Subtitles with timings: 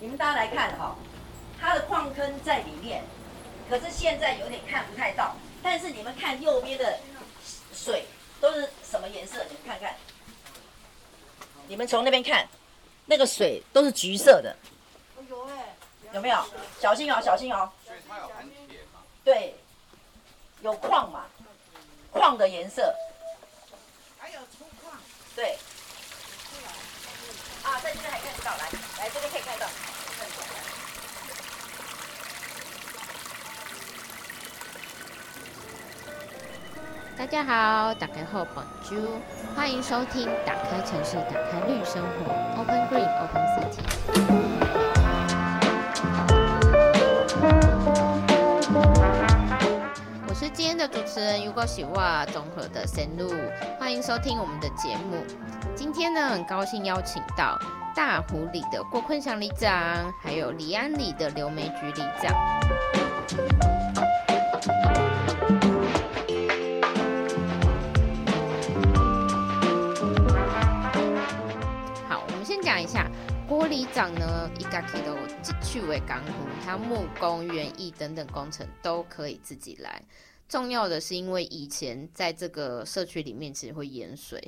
[0.00, 0.94] 你们大家来看哈，
[1.60, 3.02] 它的矿坑在里面，
[3.68, 5.34] 可是现在有点看不太到。
[5.60, 7.00] 但是你们看右边的
[7.74, 8.06] 水
[8.40, 9.44] 都是什么颜色？
[9.48, 9.96] 你们看看，
[11.66, 12.48] 你们从那边看，
[13.06, 14.54] 那个水都是橘色的。
[15.28, 15.74] 有哎，
[16.12, 16.44] 有没有？
[16.80, 17.68] 小心哦，小心哦。
[17.84, 19.00] 所以它有含铁嘛？
[19.24, 19.56] 对，
[20.62, 21.26] 有矿嘛？
[22.12, 22.94] 矿的颜色。
[24.16, 24.96] 还有粗矿。
[25.34, 25.58] 对。
[27.64, 28.70] 啊，在这边还看得到，来，
[29.00, 29.66] 来这边可以看到。
[37.18, 39.18] 大家好，打开后 Bonjour，
[39.56, 43.82] 欢迎收听《打开城市，打开绿生活》，Open Green Open City。
[50.28, 53.34] 我是今天的主持人 Ugo 喜袜综合的神路，
[53.80, 55.16] 欢迎收听我们的节目。
[55.74, 57.58] 今天呢，很高兴邀请到
[57.96, 59.74] 大湖里的郭坤祥里长，
[60.22, 62.32] 还有李安里的刘梅菊里长。
[73.58, 75.16] 郭里长呢，一家可以都
[75.60, 80.00] 去为港湖，他木工、园艺等等工程都可以自己来。
[80.48, 84.40] 重要的是，因为以前在这个社区里面其实会淹水，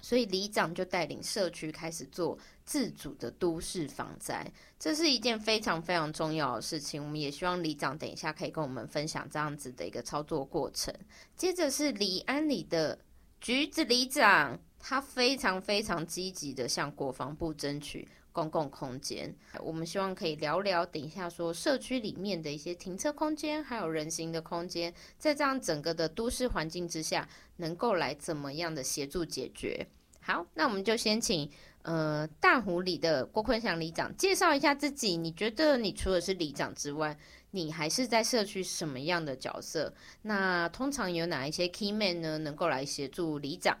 [0.00, 7.02] 所以里长就带领社区开始做自主的都市防灾，这是一件非常非常重要的事情。
[7.02, 10.94] 我们也希望里长等一下可以跟我们分享这样子的一个操作过程。
[11.36, 12.96] 接着是李安里的
[13.40, 18.06] 橘子里长，他非常非常积极的向国防部争取。
[18.34, 19.32] 公共空间，
[19.62, 20.84] 我们希望可以聊聊。
[20.84, 29.86] 等一下说社区里面的一些停车空间，还有人行的空间，在这样整个的都市环境之下，能够来怎么样的协助解决？
[30.20, 31.48] 好，那我们就先请
[31.82, 35.16] 呃大湖里的郭坤祥里长介绍一下自己。
[35.16, 37.16] 你觉得你除了是里长之外，
[37.52, 39.94] 你还是在社区什么样的角色？
[40.22, 42.38] 那通常有哪一些 key man 呢？
[42.38, 43.78] 能够来协助里长？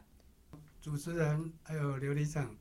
[0.80, 2.54] 主持人还有刘里长。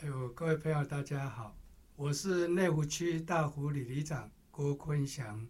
[0.00, 1.56] 哎呦，各位朋友，大家好，
[1.96, 5.44] 我是内湖区大湖里里长郭坤祥，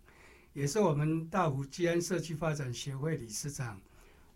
[0.55, 3.79] 也是我们大湖基安社区发展协会理事长。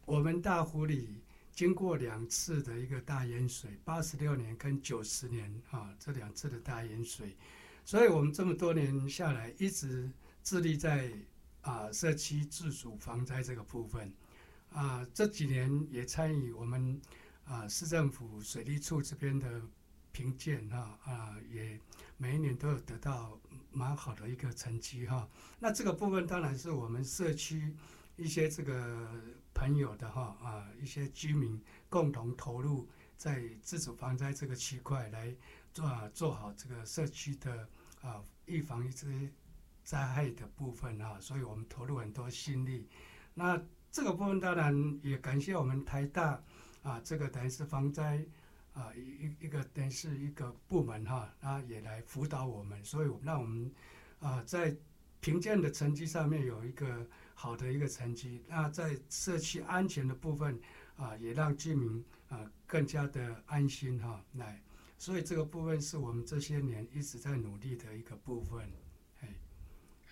[0.05, 7.35] 我们大湖里经过两次的一个大淹水，八十六年跟九十年啊，这两次的大淹水，
[7.83, 10.11] 所以我们这么多年下来，一直
[10.45, 11.11] 致力在
[11.63, 14.13] 啊社区自主防灾这个部分
[14.75, 17.01] 啊，这几年也参与我们
[17.45, 19.63] 啊市政府水利处这边的。
[20.13, 21.81] 评鉴哈啊，也
[22.19, 23.41] 每一年都有得到
[23.73, 25.29] 蛮好的一个成绩哈。
[25.59, 27.75] 那这个部分当然是我们社区
[28.17, 29.09] 一些这个
[29.55, 32.87] 朋友的哈啊，一些居民共同投入
[33.17, 35.35] 在自主防灾这个区块来
[35.73, 37.67] 做啊做好这个社区的
[38.03, 39.31] 啊预防一些
[39.83, 41.19] 灾害的部分哈。
[41.21, 42.87] 所以我们投入很多心力。
[43.35, 46.43] 那这个部分当然也感谢我们台大
[46.83, 48.25] 啊，这个等于是防灾。
[48.73, 53.71] 啊，一一个等于是一个部门哈，他也来辅导我们，所以让我们
[54.19, 54.75] 啊在
[55.21, 58.43] 评鉴的成绩上面有一个好的一个成绩。
[58.49, 60.59] 那在社区安全的部分
[60.97, 64.25] 啊，也让居民啊更加的安心哈。
[64.35, 64.63] 来，
[64.99, 68.69] 所以这个部分是我们这些年一直在努力的一个部分。
[69.21, 69.29] 哎，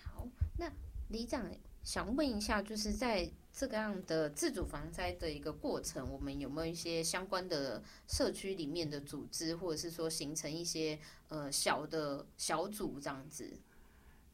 [0.05, 0.71] 好，那
[1.09, 1.49] 李长
[1.83, 3.31] 想问一下，就是在。
[3.53, 10.97] 这个样的自主防灾的一个过程，我们有没有一些相关的社区里面的组织，或者是说形成一些
[11.27, 13.59] 呃小的小组这样子？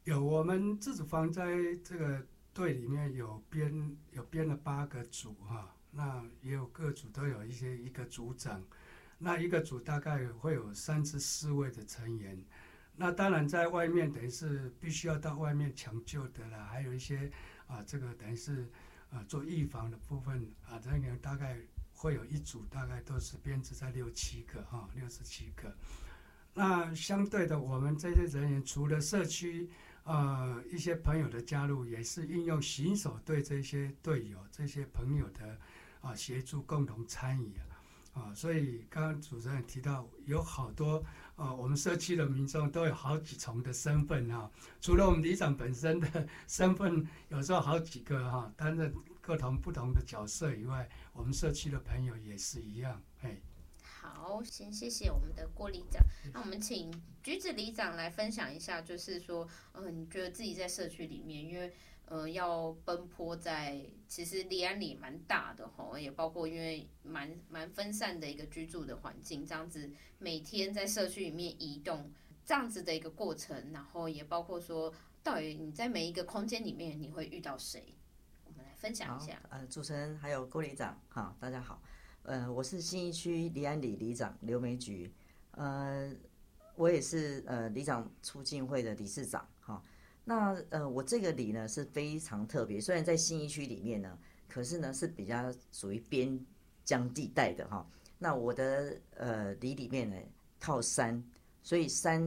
[0.04, 1.44] 有，我们自主防灾
[1.82, 8.62] 这个队里面有编有编了八个组哈，那也有各组都有一些一个组长，
[9.18, 12.40] 那一个组大概会有三至四位的成员。
[12.98, 17.32] 那当然在外面等于是必须要到外面抢救的啦，还有一些
[17.66, 18.70] 啊，这个等于是。
[19.10, 21.56] 啊，做预防的部分啊，这个大概
[21.94, 25.74] 会有一组，大概都是编制在六七个哈，六十七个。
[26.52, 29.70] 那相对的，我们这些人员除了社区
[30.04, 35.58] 呃一些朋友的加入，也是运用新手对这些队友、这些朋友的
[36.02, 37.80] 啊协助，共同参与啊。
[38.12, 41.02] 啊，所以刚刚主持人提到有好多。
[41.38, 44.50] 哦，我们社区的民众都有好几重的身份哈，
[44.80, 53.00] 除了我们里长本身的 身份，有时候好几个哈，担任各同不同的角色以外，我们社区的朋友也是一样。
[53.22, 53.40] 哎，
[53.80, 56.04] 好，先谢谢我们的郭里长，
[56.34, 56.90] 那我们请
[57.22, 61.72] 橘子里长来分享一下，就是说，嗯，你觉得自己在社区里面，因为。
[62.10, 72.10] 呃，要奔波在其实离安里蛮大的吼，也包括因为蛮蛮分散的一个居住的环境，这样子每天在社区里面移动，
[72.46, 74.90] 这样子的一个过程，然后也包括说，
[75.22, 77.94] 到底你在每一个空间里面你会遇到谁？
[78.46, 79.42] 我们来分享一下。
[79.50, 81.82] 呃，主持人还有郭里长，哈，大家好。
[82.22, 85.12] 呃，我是新一区离安里里长刘梅菊，
[85.50, 86.10] 呃，
[86.74, 89.46] 我也是呃里长促进会的理事长，
[90.30, 96.38] 那呃，我这个里呢是非常特别，虽然在新一区里面呢，可是呢是比较属于边
[96.84, 97.88] 疆地带的哈。
[98.18, 100.14] 那我的呃里里面呢
[100.60, 101.24] 靠山，
[101.62, 102.20] 所以山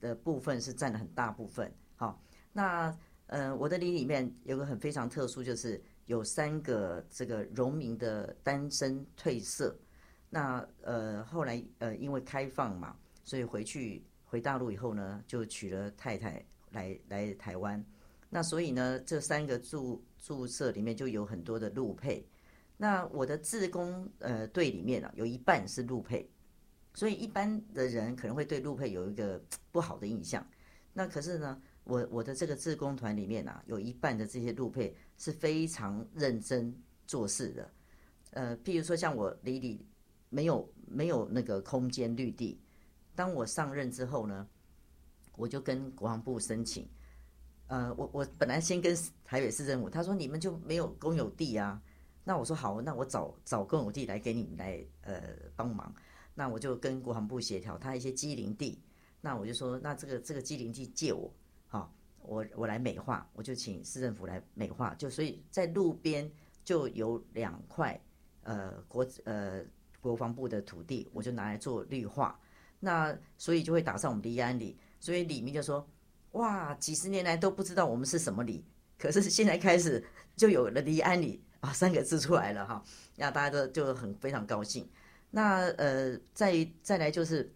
[0.00, 1.72] 的部分是占了很大部分。
[1.94, 2.20] 好，
[2.52, 2.92] 那
[3.28, 9.78] 呃我的里里面有个很非常特殊，就是有三个这个农民的单身退色。
[10.28, 16.44] 那呃后来呃因为开放嘛，所以回去回大陆以后呢，就娶了太太。
[16.76, 17.82] 来来台湾，
[18.28, 22.22] 那所以呢，这三个注注册里面就有很多的陆配。
[22.76, 26.30] 那我的自工呃队里面啊，有一半是陆配，
[26.92, 29.42] 所以一般的人可能会对陆配有一个
[29.72, 30.46] 不好的印象。
[30.92, 36.74] 那可是呢，我我的这个自工团里面啊，有一半的这些陆配是非常认真
[37.06, 37.70] 做事的。
[38.32, 39.86] 呃，譬如说像我里里
[40.28, 42.60] 没有没有那个空间绿地，
[43.14, 44.46] 当我上任之后呢。
[45.36, 46.88] 我就跟国防部申请，
[47.66, 51.80] 呃，我我本来先跟台北市政府，他说你们就没有公有地啊，
[52.24, 55.22] 那我说好，那我找找公有地来给你们来呃
[55.54, 55.94] 帮忙，
[56.34, 58.80] 那我就跟国防部协调他一些机林地，
[59.20, 61.32] 那我就说那这个这个机林地借我，
[61.66, 61.92] 好，
[62.22, 66.30] 我我来美化，我就请市政府来美化，就所以在路边
[66.64, 68.00] 就有两块
[68.42, 69.62] 呃国呃
[70.00, 72.38] 国防部的土地，我就拿来做绿化，
[72.80, 74.78] 那所以就会打上我们的安里。
[75.06, 75.88] 所以李明就说
[76.32, 78.64] ：“哇，几十年来都不知道我们是什么里，
[78.98, 80.04] 可是现在开始
[80.34, 82.82] 就有了‘离安里’啊三个字出来了哈，
[83.14, 84.84] 那大家都就很非常高兴。
[85.30, 87.54] 那呃，再再来就是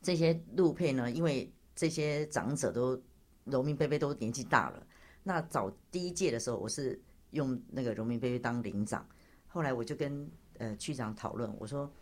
[0.00, 3.02] 这些路配呢，因为这些长者都
[3.42, 4.86] 农民伯伯都年纪大了。
[5.24, 7.02] 那早第一届的时候，我是
[7.32, 9.04] 用那个农民伯伯当领长，
[9.48, 11.92] 后来我就跟呃区长讨论，我说，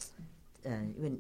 [0.64, 1.18] 嗯，因为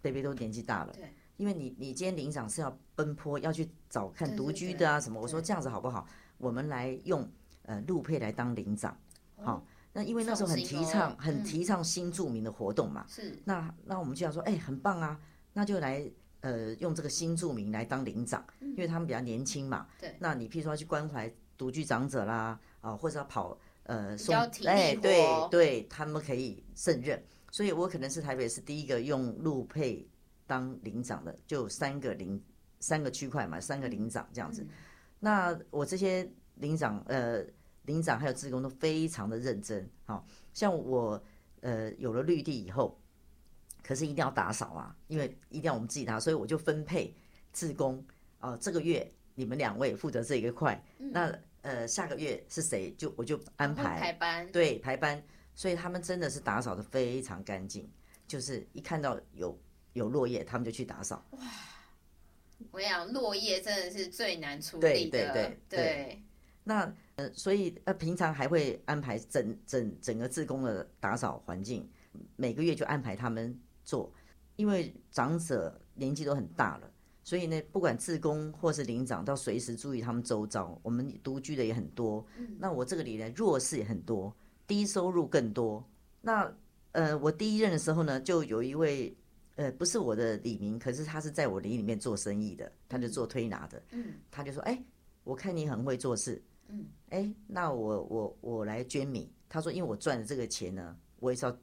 [0.00, 0.96] 伯伯都年纪大了。”
[1.36, 6.06] 因为你你今天领长是要奔波要去找看独居的啊什么，我说这样子好不好？
[6.38, 7.28] 我们来用
[7.62, 8.96] 呃陆配来当领长，
[9.36, 15.18] 好，那因为那时候很提倡很提倡新住民的活动嘛，是，那那我们就想说，哎，很棒啊，
[15.52, 16.10] 那就来
[16.40, 24.34] 呃用这个新住民来当领长，因为他们比较年轻嘛，对，那你譬如说去关怀独居长者啦，啊或者要跑呃送，
[24.66, 30.08] 哎对对，他们可以胜任，所以我可能是台北是第一个用陆配。
[30.46, 32.42] 当领长的就三个领
[32.80, 34.66] 三个区块嘛，三个领长这样子。
[35.20, 37.42] 那我这些领长呃
[37.86, 41.22] 领长还有职工都非常的认真，好像我
[41.60, 43.00] 呃有了绿地以后，
[43.82, 47.14] 可是一定要打扫啊，因为一定要我们自己打，所以我就分配
[47.52, 48.04] 职工
[48.38, 55.22] 啊，这个月你们两位负责这一个块，那呃下个月是谁就我就安排排班，对排班，
[55.54, 57.90] 所以他们真的是打扫的非常干净，
[58.26, 59.58] 就是一看到有。
[59.94, 61.24] 有落叶，他们就去打扫。
[61.30, 61.40] 哇！
[62.70, 64.88] 我讲落叶真的是最难处理的。
[64.88, 66.22] 对对对对。
[66.62, 71.88] 那呃，所以呃，平常还会安排整整整个自工的打扫环境，
[72.36, 74.12] 每个月就安排他们做。
[74.56, 76.90] 因为长者年纪都很大了，
[77.22, 80.78] 所以呢，不管自工或是领长，都随时注意他们周遭。
[80.82, 82.24] 我们独居的也很多，
[82.58, 84.34] 那我这个里呢，弱势也很多，
[84.66, 85.86] 低收入更多。
[86.22, 86.50] 那
[86.92, 89.16] 呃，我第一任的时候呢，就有一位。
[89.56, 93.80] 呃，不是我的李明，可是他是在我里里面做生意的，他就做推拿的。
[93.92, 94.82] 嗯，他就说：“哎，
[95.22, 96.42] 我看你很会做事。
[96.66, 99.32] 嗯，哎，那我我我来捐米。
[99.48, 101.56] 他说，因为我赚的这个钱呢，我也是要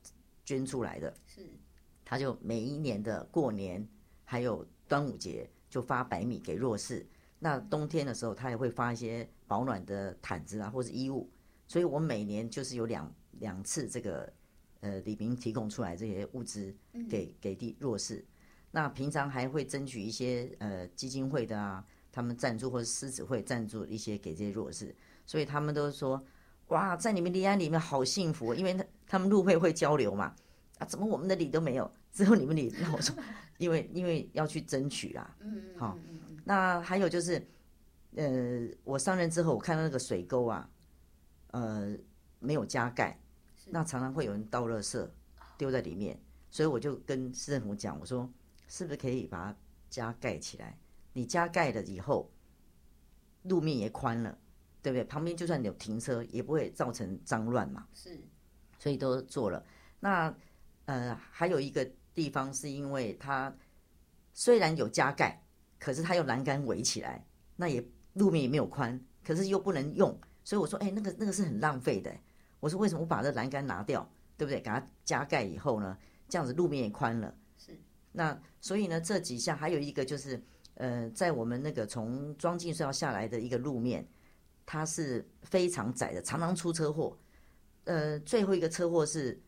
[0.46, 1.14] 捐出来的。
[1.28, 1.46] 是，
[2.06, 3.86] 他就每一年的过年
[4.24, 7.06] 还有端午节就发白米给弱势。
[7.40, 11.30] 那冬天的时候，他也会发一些保暖的毯子啊，或者衣物。
[11.68, 14.32] 所以我每年就是有两两次这个。
[14.82, 16.76] 呃，李明提供出来这些物资
[17.10, 18.26] 给给地弱势，
[18.72, 24.94] 那平常还会争取一些呃基金会的啊，他们赞助或者狮子会赞助一些给这些弱势，
[25.26, 26.22] 所以他们都说
[26.70, 30.34] 哇，在你们离安里面好幸福，因为他他们入会会交流嘛，
[30.80, 32.74] 啊，怎么我们的礼都没有，只有你们礼？
[32.82, 33.16] 那我说，
[33.60, 35.96] 因为因为要去争取啦，嗯好，
[36.46, 37.46] 那还有就是，
[38.16, 40.68] 呃，我上任之后，我看到那个水沟啊，
[41.52, 41.96] 呃，
[42.40, 43.21] 没有加盖。
[43.72, 45.10] 那常常会有人倒垃圾
[45.58, 48.30] 丢在里面，所以我就跟市政府讲，我说
[48.68, 49.58] 是不是可以把它
[49.90, 50.78] 加盖起来？
[51.14, 52.30] 你加盖了以后，
[53.44, 54.38] 路面也宽了，
[54.82, 55.04] 对不对？
[55.06, 57.88] 旁边就算有停车，也不会造成脏乱嘛。
[57.94, 58.20] 是，
[58.78, 59.66] 所以都做了。
[60.00, 60.36] 那
[60.86, 63.56] 呃，还有一个地方是因为它
[64.34, 65.42] 虽然有加盖，
[65.80, 67.26] 可是它用栏杆围起来，
[67.56, 67.82] 那也
[68.14, 72.14] 路面也没有宽，可是又不能用，所以我说，哎，那个那个是很浪费的。
[72.62, 74.62] 我说为什么我把这栏杆拿掉，对不对？
[74.62, 75.98] 给它加盖以后呢，
[76.30, 77.36] 这样子路面也宽了。
[77.58, 77.78] 是。
[78.14, 80.42] 那所以呢，这几项还有一个就是，
[80.76, 84.08] 呃，在我们那个从庄进隧道下来的一个路面，
[84.66, 87.18] 它是非常窄的，常常出车祸。
[87.86, 89.42] 呃，最后一个车祸是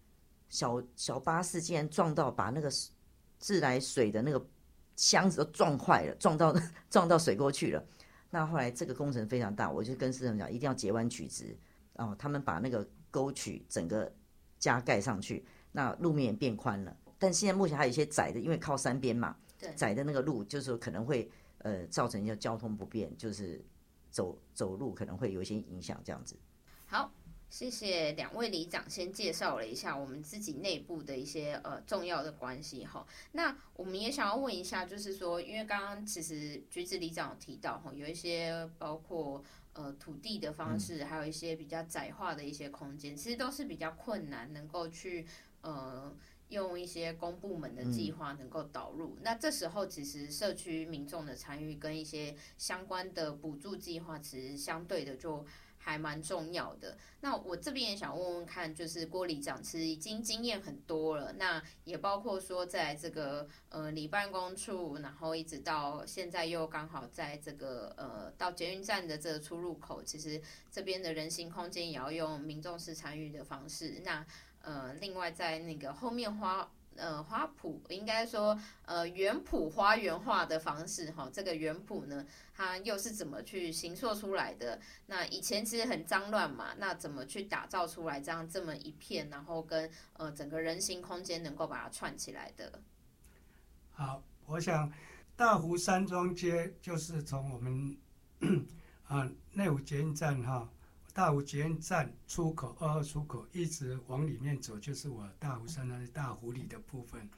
[0.50, 2.70] 小小巴士竟然撞到，把那个
[3.38, 4.43] 自来水的那个
[4.96, 6.55] 箱子都撞坏了，撞到
[6.89, 7.86] 撞到水沟去了。
[8.32, 11.55] 那后来这个工程非常大，我就跟市长讲，一定要截弯取直。
[11.98, 14.12] 哦，他们把那个沟渠整个
[14.58, 16.98] 加盖上去，那路面也变宽了。
[17.20, 19.38] 但现在目前还有一些窄的，因为靠山边嘛，
[19.75, 21.29] 窄的那个路就是说可能会
[21.60, 23.63] 呃造成一些交通不便，就是
[24.10, 26.36] 走走路可能会有一些影响这样子。
[26.88, 27.13] 好。
[27.53, 33.05] 谢谢两位里长，先介绍了一下我们自己内部的一些呃重要的关系哈。
[33.33, 39.43] 那我们也想要问一下，就是说，因为刚刚其实橘子里长有提到哈，有一些包括
[39.74, 45.24] 呃土地的方式，还有一些比较窄化的一些空间，其实都是比较困难，能够去
[45.62, 46.12] 呃
[46.50, 49.15] 用一些公部门的计划能够导入。
[49.22, 55.45] 那这时候其实社区民众的参与跟一些相关的补助计划，其实相对的就。
[55.84, 56.98] 还蛮重要的。
[57.20, 74.02] 那我这边也想问问看，就是郭里长其实已经经验很多了，那也包括说在这个呃里办公处，然后一直到现在又刚好在这个呃到捷运站的这个出入口，其实这边的人行空间也要用民众式参与的方式。
[74.06, 74.25] 那
[74.62, 76.72] 呃另外在那个后面花。
[76.96, 84.80] 呃，花圃应该说，呃，园圃花园化的方式哈，这个园圃呢，它又是怎么去形塑出来的？
[85.08, 92.82] 那以前其实很脏乱嘛，那怎么去打造出来这样这么一片，然后跟呃整个人行空间能够把它串起来的？
[93.92, 94.92] 好，我想
[95.36, 97.98] 大湖山庄街就是从我们
[99.06, 100.70] 啊 内湖捷运站哈。
[101.13, 107.29] 大湖捷运站出口二号出口一直往里面走，就是我大湖山的大湖里的部分。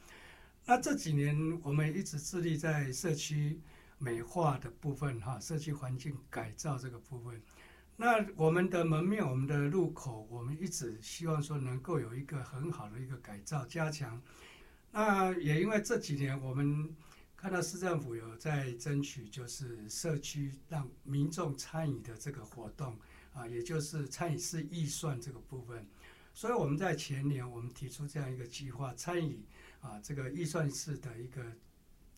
[0.64, 3.60] 那这几年我们一直致力在社区
[3.98, 7.42] 美化的部分，哈，社区环境改造这个部分。
[7.98, 14.22] 那我们的门面、我们的入口，我们一直希望说能够有一个很好的一个改造加强。
[14.92, 16.96] 那也因为这几年我们
[17.36, 22.98] 看到市政府有在争取，就是社区让民众参与的这个活动。
[23.36, 25.86] 啊，也就是参与式预算这个部分，
[26.34, 29.44] 所以我们在前年我们提出这样一个计划，参与
[29.82, 31.44] 啊这个预算式的一个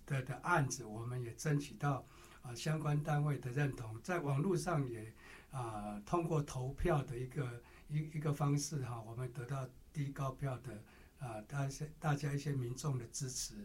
[0.06, 2.06] 的的案子，我们也争取到
[2.44, 5.12] 啊相关单位的认同，在网络上也
[5.50, 10.84] 啊通过投票的一个一一个方式哈，我们得到低高票的
[11.18, 13.56] 啊大家大家一些民众的支持，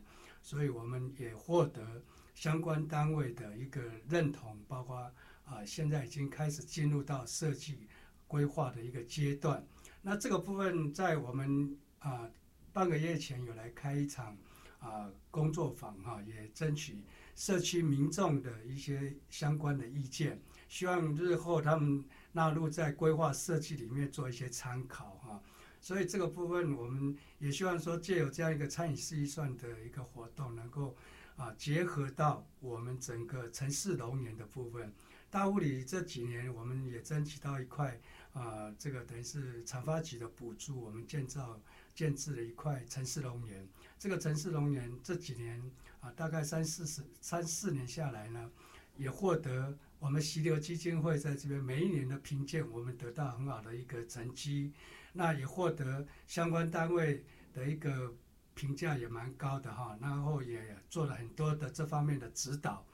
[0.40, 2.02] 所以我们也获得
[2.34, 5.12] 相关单位的一个认同，包括。
[5.44, 7.88] 啊，现在已经开始进入到设计
[8.26, 9.66] 规划的一个阶段。
[10.00, 12.28] 那这个部分在我们啊
[12.72, 14.36] 半个月前有来开一场
[14.78, 17.04] 啊工作坊哈，也争取
[17.36, 25.42] 社区民众的一些相关的意见，希望日后他们纳入在规划设计里面做一些参考哈。
[25.80, 30.96] 所以这个部分我们也希望说，借有这样一个餐饮试预算的一个活动，能够
[31.36, 34.92] 啊结合到我们整个城市龙年的部分。
[35.32, 37.98] 大屋里这几年，我们也争取到一块
[38.34, 41.58] 啊，这个等于是长发局的补助，我们建造
[41.94, 43.66] 建制了一块城市龙园。
[43.98, 45.58] 这个城市龙园这几年
[46.00, 48.50] 啊，大概三四十三四年下来呢，
[48.94, 54.74] 也获得我们溪流基金会在这边每一年的评鉴，我们得到很好的一个成绩。
[55.14, 57.24] 那也获得相关单位
[57.54, 58.14] 的一个
[58.52, 62.84] 评价也蛮高的哈，然后也做了很多的这方面的指导。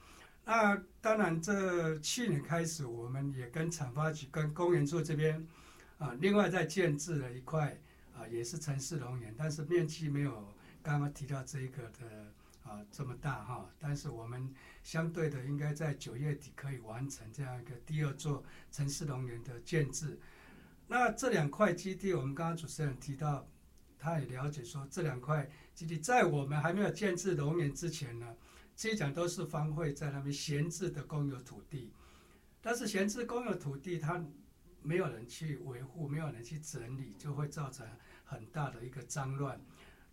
[0.51, 5.45] 那当然，这去年开始，我们也跟产发局、跟公园处这边，
[5.99, 7.79] 啊，另外再建制了一块，
[8.17, 10.51] 啊，也是城市龙园，但是面积没有
[10.81, 13.69] 刚刚提到这一个的啊这么大哈。
[13.77, 14.51] 但是我们
[14.81, 20.17] 相对的，应该在九月底可以完成这样一个第二座城市龙园的建制。
[20.87, 23.47] 那这两块基地，我们刚刚主持人提到，
[23.99, 28.25] 他也了解说，这两块基地在我们还没有建制龙园之前呢。
[28.79, 31.91] 这些讲都是方会在那边闲置的公有土地，
[32.61, 34.25] 但是闲置公有土地，它
[34.81, 37.85] 没有人去维护，没有人去整理，就会造成
[38.23, 39.59] 很大的一个脏乱，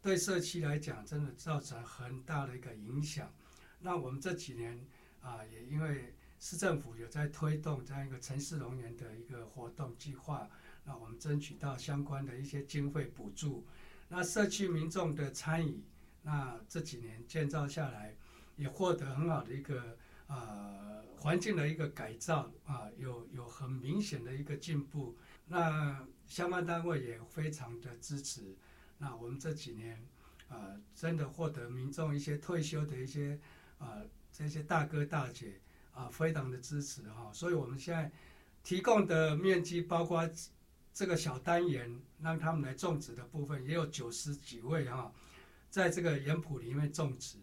[0.03, 3.33] 对社区来讲，真的造成很大的一个影响。
[3.79, 4.85] 那我们这几年
[5.21, 10.51] 啊，也因为市政府有在推动这样一个城市农园的一个活动计划，
[10.83, 13.65] 那我们争取到相关的一些经费补助，
[14.09, 15.85] 那社区民众的参与，
[16.23, 18.17] 那这几年建造下来。
[18.57, 19.97] 也获得很好的一个
[20.27, 25.17] 呃环境的一个改造啊，有有很明显的一个进步。
[25.47, 28.57] 那相关单位也非常的支持。
[28.99, 30.05] 那我们这几年
[30.49, 33.39] 啊，真的获得民众一些退休的一些
[33.79, 35.61] 啊这些大哥大姐
[35.93, 37.31] 啊，非常的支持哈。
[37.33, 38.11] 所以我们现在
[38.63, 40.29] 提供的面积包括。
[40.99, 45.13] 这个小单元让他们来种植的部分也有九十几位哈，
[45.69, 47.37] 在这个园圃里面种植，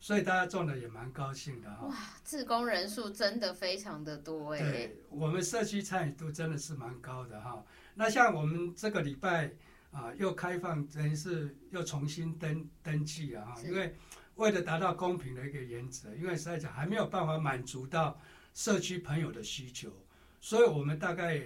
[0.00, 1.86] 所以大家中的也蛮高兴的哈。
[1.86, 4.58] 哇，自工人数真的非常的多哎。
[4.58, 7.62] 对，我们社区参与度真的是蛮高的哈。
[7.94, 9.52] 那像我们这个礼拜
[9.92, 13.94] 啊，又开放，等于是又重新登登记啊，因为
[14.36, 18.18] 为了达到公平的一个原则，因为实在讲还没有办法满足到
[18.54, 19.92] 社区朋友的需求，
[20.40, 21.42] 所以我们大概。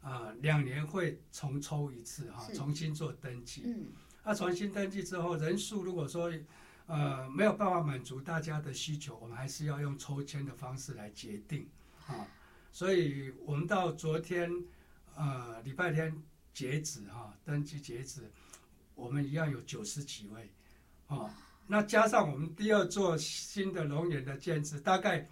[0.00, 3.62] 啊，两年会重抽一次哈，重新做登记。
[3.66, 3.88] 嗯，
[4.24, 6.32] 那重新登记之后，人数如果说
[6.88, 11.68] 呃没有办法满足大家的需求，我们还是要用抽签的方式来决定
[12.08, 12.26] 啊。
[12.72, 14.50] 所以我们到昨天
[15.14, 16.20] 呃礼拜天
[16.52, 18.28] 截止哈，登记截止，
[18.96, 20.50] 我们一样有九十几位
[21.06, 21.32] 啊。
[21.68, 25.28] 那加上我们第二座新的龙岩的建制，大概。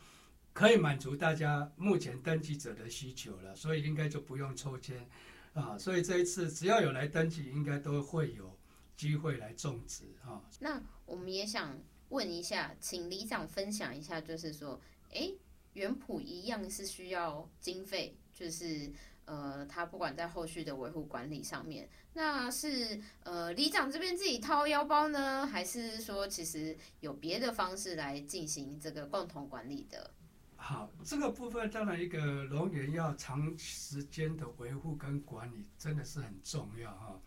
[0.57, 5.07] 可以满足大家目前登记者的需求了，所以应该就不用抽签，
[5.53, 8.59] 啊，所以这一次只要有来登记，应该都会有
[8.97, 10.43] 机会来种植啊。
[10.61, 14.81] 那我们也想问一下，请李长分享一下，就是说，
[15.13, 15.31] 哎，
[15.75, 18.91] 原圃一样是需要经费，就是
[19.25, 30.13] 呃，他不管在后续的维护管理上面，那是呃，李长这边自己掏腰包呢，还是说其实有别的方式来进行这个共同管理的？
[30.59, 37.21] 好，这个部分当然一个龙园要长时间的维护跟管理，真的是很重要哈。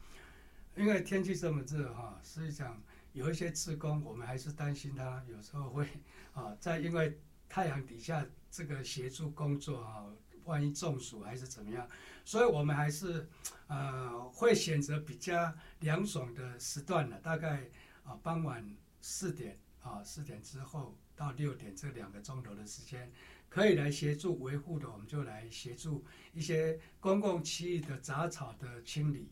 [0.80, 2.82] 因为天气这么热哈，实际上
[3.12, 5.86] 有一些职工，我们还是担心他有时候会
[6.34, 7.20] 啊，在因为
[7.50, 10.10] 太阳底下这个协助工作哈，
[10.46, 11.86] 万一中暑还是怎么样，
[12.24, 13.28] 所以我们还是
[13.68, 17.70] 呃会选择比较凉爽的时段的，大概
[18.06, 18.65] 啊傍晚
[19.02, 20.98] 四点啊四点之后。
[21.20, 23.12] 到六点这两个钟头的时间，
[23.50, 29.30] 可以来协助维护的，我们就来协助一些公共区域的杂草的清理，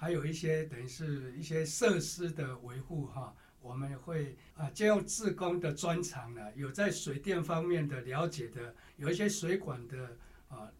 [0.00, 3.34] 还有一些等于是一些设施的维护哈。
[3.60, 10.70] 我们会啊，借用自工的专长呢，有在水电方面的了解的，有一些水管的啊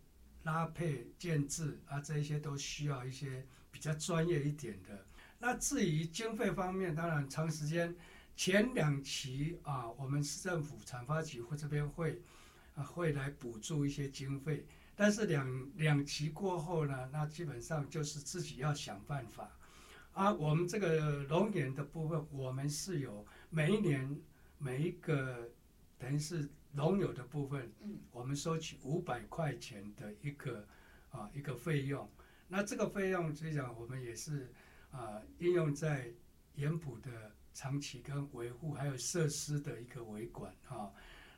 [0.44, 5.04] 拉配建制啊，这一些都需要一些比较专业一点的。
[5.40, 7.96] 那至于经费方面，当然长时间。
[8.38, 12.22] 前两期啊，我们市政府产发局或这边会
[12.76, 14.64] 啊会来补助一些经费，
[14.98, 19.56] 但是两两期过后呢，那基本上就是自己要想办法。
[20.12, 24.20] 啊，我们这个龙眼的部分，我们是有每一年
[24.58, 25.48] 每一个
[25.96, 30.66] 等于是龙友的部分，嗯，我们收取五百块钱的一个
[31.10, 32.10] 啊一个费用。
[32.48, 34.52] 那这个费用实际上我们也是
[34.90, 36.10] 啊应用在
[36.56, 37.10] 盐埔的。
[37.54, 40.92] 长期跟维护还有设施的一个维管啊，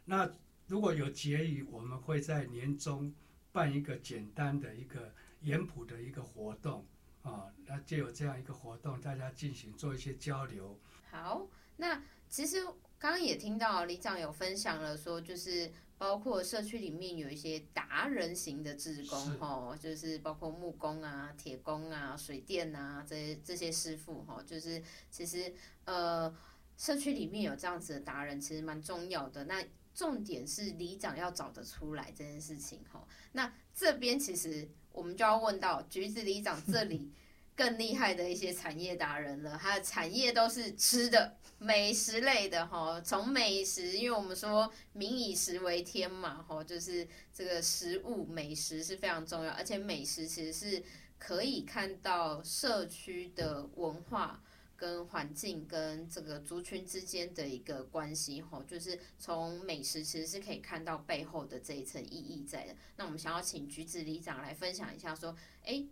[0.05, 0.31] 那
[0.67, 3.11] 如果有结余，我们会在年终
[3.53, 6.85] 办一个简单的一个研普的一个活动
[7.23, 10.79] 啊，那就有这样一个活动，大家进行做一些交流。
[11.11, 12.65] 好，那其实
[12.99, 15.71] 刚刚也听到李长有分享了，说就是。
[16.01, 25.53] 包括社区里面有一些达人型的职工，哈，就是包括木工啊、铁工啊、水电啊这些这些师傅，哈，就是其实
[25.85, 26.35] 呃，
[26.79, 29.45] 社区里面有这样子的达人，其实蛮重要的。
[29.45, 29.63] 那
[30.01, 33.07] 重点是里长要找得出来这件事情，哈。
[33.33, 37.13] 那这边其实我们就要问到橘子里长这里。
[37.57, 42.99] 更厉害的一些产业达人了，他的产业都是吃的美食类的哈。
[43.03, 50.83] 从美食，因为我们说民以食为天嘛，哈，就是这个食物美食是非常重要，而且美食其实是
[51.19, 54.43] 可以看到社区的文化
[54.81, 58.65] 跟环境跟这个族群之间的一个关系吼。
[58.65, 62.75] 就是从美食其实是可以看到背后的这一层意义在的。
[62.97, 65.87] 那我们想要请橘子里长来分享一下，说，哎。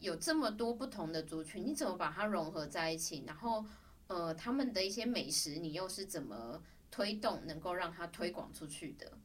[0.00, 3.24] 有这么多不同的族群，你怎么把它融合在一起？
[3.26, 3.64] 然后，
[4.08, 9.16] 呃，他们的一些美食，你又是怎么推动，能够让它推广出去的？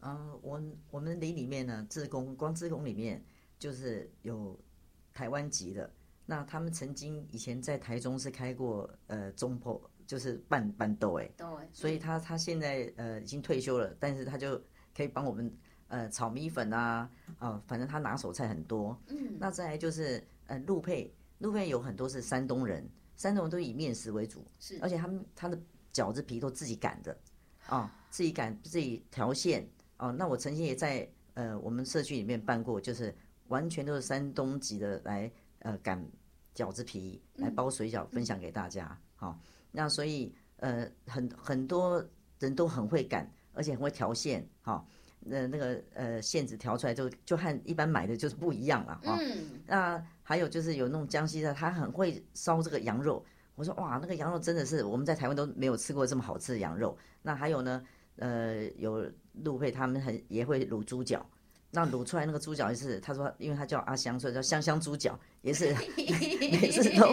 [0.00, 3.22] 嗯，我我们里里面呢，自工光自工里面
[3.58, 4.58] 就是有
[5.12, 5.92] 台湾籍的，
[6.26, 14.60] 那他们曾经以前在台中是开过呃中破，就是拌拌豆哎，豆哎，所以他他现在呃已经退休了，但是他就
[14.96, 15.52] 可以帮我们。
[15.88, 17.08] 呃，炒米粉啊，
[17.38, 18.98] 啊，反正他拿手菜很多。
[19.06, 25.56] 嗯，那再来就是呃，陆配，陆配有很多是山东人，山东人都以面食为主，是，而且他们他的
[25.92, 27.16] 饺子皮都自己擀的，
[27.68, 30.10] 哦，自己擀自己调馅哦。
[30.10, 33.14] 那我曾经也在呃我们社区里面办过，就是
[33.48, 35.30] 完全都是山东籍的来
[35.64, 36.00] 呃擀
[36.54, 38.96] 饺子皮来包水饺，分享给大家。
[39.16, 39.38] 好、
[39.72, 42.04] 那所以呃很很多
[42.38, 44.46] 人都很会擀，而且很会调馅。
[44.60, 44.86] 好、
[45.20, 49.16] 那那个呃馅子调出来就就和一般买的就是不一样了哈。
[49.18, 53.24] 嗯，那还有就是有那种江西的，他很会烧这个羊肉。
[53.56, 56.96] 我说哇，那个羊肉真的是我们在台湾都没有吃过这么好吃的羊肉。
[57.22, 57.82] 那还有呢，
[58.16, 59.10] 呃，有
[59.42, 61.24] 陆配他们很也会卤猪脚。
[61.74, 67.12] 那卤出来那个猪脚也是，他说因为他叫阿香，所以叫香香猪脚，也是每次都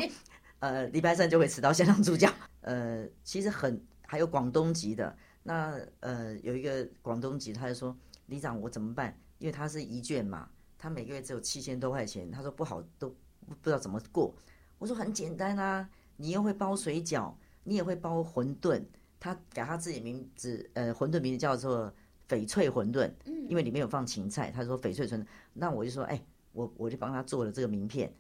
[0.60, 2.32] 呃礼拜三就会吃到香香猪脚。
[2.62, 7.98] 呃，其实很还有广东籍的，那呃有一个广东籍，他就说
[8.28, 9.18] 李长我怎么办？
[9.40, 10.48] 因为他是一卷嘛，
[10.78, 13.10] 他每个月只有七千多块钱，他说不好都
[13.48, 14.32] 不知道怎么过。
[14.78, 18.84] 我说很简单啊，你又会包水饺，你也会包馄饨。
[19.20, 21.94] 他给他自己名字，呃，馄饨名字叫做
[22.32, 24.50] 翡翠馄饨，嗯因为里面有放芹菜。
[24.50, 28.14] 他说翡翠馄饨，那我就说，哎，我我就帮他做了这个名片。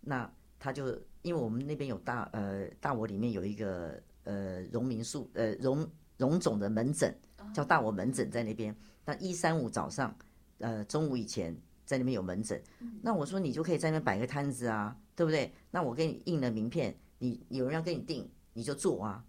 [0.00, 7.14] 那他就因为我们那边有大呃大我里面有一个呃荣民宿呃荣荣总的门诊，
[7.52, 8.74] 叫大我门诊在那边。
[9.04, 10.16] 那一三五早上，
[10.58, 11.54] 呃中午以前
[11.84, 12.60] 在那边有门诊。
[13.02, 15.52] 那我说你就可以在那边摆个摊子啊，对不对？
[15.70, 19.24] 那我给你印了名片，你有人要跟你订，你就做啊。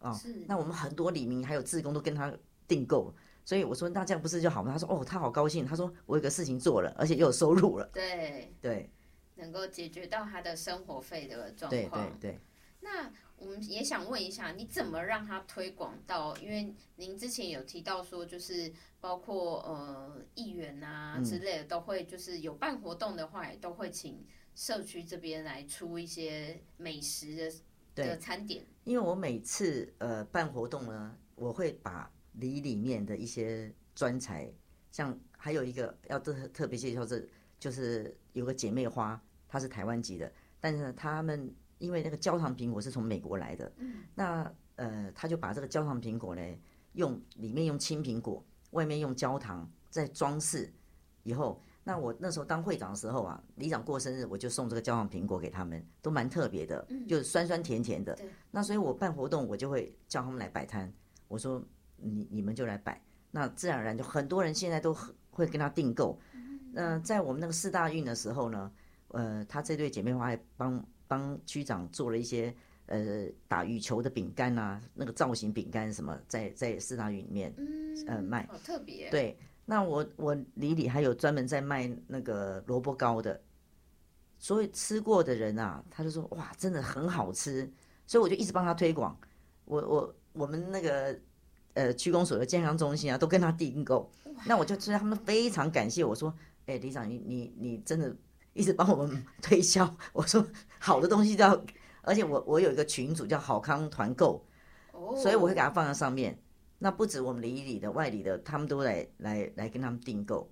[0.00, 2.32] 哦，是那我们很多李明还有志工都跟他
[2.68, 3.14] 订购，
[3.46, 4.72] 所以我说那这样不是就好吗？
[4.72, 7.88] 他说哦，他好高兴，他说我有个事情做了，而且又有收入了。
[7.94, 8.90] 对，对
[9.36, 12.32] 能够解决到他的生活费的状对况对。
[12.32, 12.40] 对，
[12.80, 16.36] 那我们也想问一下，你怎么让他推广到？
[16.38, 27.56] 因为您之前有提到说，就是包括呃议员啊之类的，都会就是有办活动的话，也都会请社区这边来出一些美食的
[27.94, 28.64] 对的餐点。
[28.82, 34.50] 因为我每次呃办活动呢，我会把里里面的一些专才，
[34.90, 37.22] 像还有一个要特特别介绍这，
[37.58, 46.42] 就是有个姐妹花，她是台湾籍的，但是呢，他们因为那个焦糖苹果是从美国来的，嗯那呃，他就把这个焦糖苹果呢，
[46.92, 50.72] 用里面用青苹果，外面用焦糖，再装饰
[51.22, 51.62] 以后。
[51.88, 58.18] 那我那时候当会长的时候啊，里长过生日，我就送这个焦糖苹果给他们，都蛮特别的，就是酸酸甜甜的。
[58.50, 60.92] 那所以我办活动，我就会叫他们来摆摊。
[61.28, 61.62] 我说
[61.96, 66.18] 你你们就来摆，那自然而然就很多人现在都很会跟他订购。
[66.72, 68.72] 那在我们那个四大运的时候呢，
[69.08, 72.54] 呃，他这对姐妹花还帮帮区长做了一些
[72.86, 77.54] 呃打羽球的饼干啊，那个造型饼干什么，在在四大运里面
[78.06, 78.46] 呃卖。
[78.46, 79.08] 好特别。
[79.10, 83.40] 对，那我我里里还有专门在卖那个萝卜糕的，
[84.38, 87.70] 所以吃过的人啊，他就说哇，真的很好吃，
[88.06, 89.18] 所以我就一直帮他推广。
[89.64, 91.18] 我我我们那个
[91.76, 94.10] 呃区公所的健康中心啊，都跟他订购，
[94.46, 96.34] 那我就知道他们非常感谢我说，
[96.64, 98.16] 哎，李长你你你真的
[98.54, 100.44] 一直帮我们 推销，我说
[100.78, 101.64] 好的东西都要，
[102.00, 104.44] 而且我我有一个群组叫好康团购，
[104.92, 106.36] 哦，所以我会给他放在上面。
[106.78, 110.50] 那不止我们里里的、外里的，他们都来来来跟他们订购。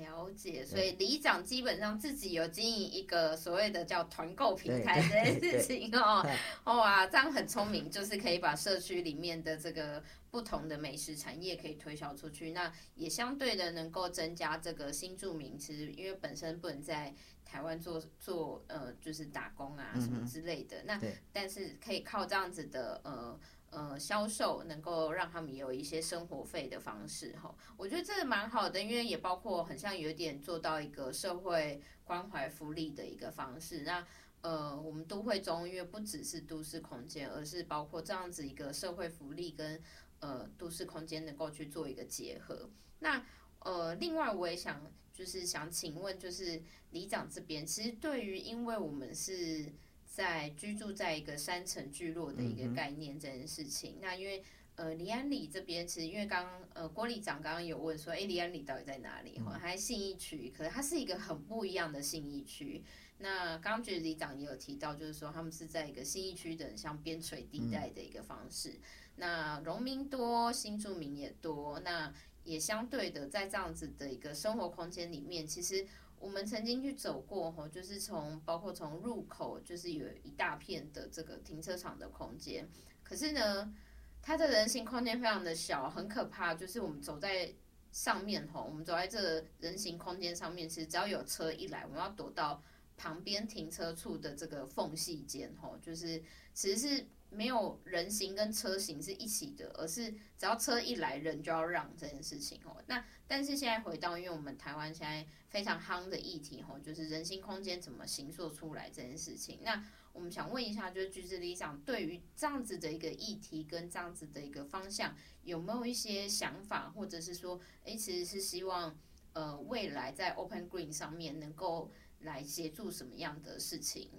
[0.00, 21.00] 了解，所以里长基本上自己有经营一个所谓的叫团购平台 这件事情哦对，哇，这样很聪明，就是可以把社区里面的这个不同的美食产业可以推销出去，那也相对的能够增加这个新住民，其实因为本身不能在台湾做做呃就是打工啊什么之类的，那
[21.32, 23.38] 但是可以靠这样子的呃。
[23.70, 33.82] 呃，销售能够让他们有一些生活费的方式哈，我觉得这蛮好的，因为也包括很像有点做到一个社会关怀福利的一个方式。
[33.82, 34.06] 那
[34.40, 39.78] 呃，我们都会中，因为不只是都市空间，而是包括这样子一个社会福利跟
[40.20, 42.70] 呃都市空间能够去做一个结合。
[43.00, 43.22] 那
[43.58, 49.70] 呃，另外我也想就是想请问，就是里长这边，其实对于因为我们是。
[50.18, 54.42] 在居住在一个山城聚落的一个概念这件事情，那因为
[54.74, 59.38] 呃离安里这边其实因为刚呃郭里长刚刚有问说，哎离安里到底在哪里？
[59.38, 62.82] 哈、还信义区，可是它是一个很不一样的信义区。
[63.18, 68.74] 那刚刚觉得里长也有提到，就是说他们是在一个信义区的像边陲地带的一个方式。
[69.14, 75.86] 那农民多，新住民也多，那也相对的在这样子的一个生活空间里面，其实。
[76.20, 82.68] 我们曾经去走过吼，就是从包括从入口，就是有一大片的这个停车场的空间。
[83.02, 83.74] 可是呢，
[84.20, 86.54] 它的人行空间非常的小，很可怕。
[86.54, 87.52] 就是我们走在
[87.92, 92.62] 上面吼，我们走在这人行空间上面，其实只要有车一来，我们要躲到
[92.96, 102.82] 旁边停车处的这个缝隙间吼，就是其实是没有人行跟车行是一起的，而是只要车一来，人就要让这件事情哦。
[102.86, 109.60] 那但是现在回到，因为我们台湾现在非常夯的议题吼，就是人行空间怎么形塑出来这件事情。
[109.62, 115.14] 那我们想问一下，就是橘子理想对于这样子的一个议题跟这样子的一个方向，
[115.44, 118.98] 有没有一些想法，或者是说，诶，其实是希望
[119.34, 124.10] 呃未来在 Open Green 上面能够来协助什么样的事情？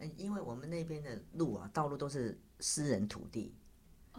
[0.00, 3.54] 嗯，因为我们那边的路啊，道路都是私人土地，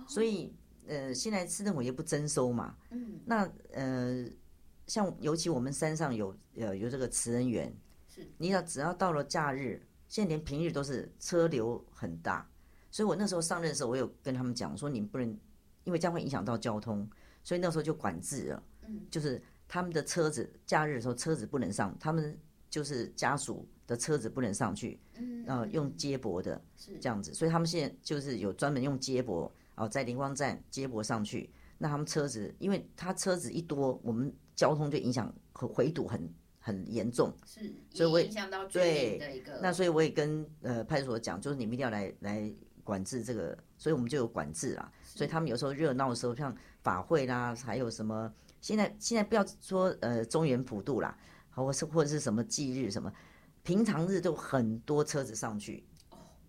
[0.08, 0.56] 所以
[0.88, 2.76] 呃，现在市政府也不征收嘛。
[2.92, 4.26] 嗯，那呃，
[4.88, 7.76] 像尤其我们山上有呃有这个慈恩园，
[8.08, 12.48] 是你要只要到了假日，现在连平日都是车流很大，
[12.90, 15.28] 所以我那时候上任的时候，我有跟他们讲说，你们不能
[15.84, 17.10] 因为这样会影响到交通，
[17.44, 18.64] 所以那时候就管制了。
[18.88, 22.38] 嗯，就是他们的车子假日的时候车子不能上，他们
[22.72, 31.52] 就是家属的车子不能上去，嗯呃，用接驳的是这样子，所以他们现在就是有专门用接驳哦，在灵光站接驳上去。
[31.78, 37.36] 那他们车子，因为他车子一多，我们交通就影响回回堵很很严重。
[37.46, 42.54] 是，所以我影响到居民的一个那所以我也跟呃派出所讲，就是你们一定要来来
[42.84, 44.92] 管制这个，所以我们就有管制啦。
[45.04, 48.32] 所以他们有时候热闹的时候，像法会啦，还有什么，
[48.62, 51.18] 现在现在不要说呃中原普渡啦，
[51.52, 53.12] 或是或者是什么忌日什么，
[53.64, 55.84] 平常日都很多车子上去，